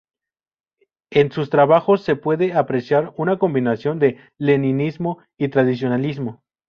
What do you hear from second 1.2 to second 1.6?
sus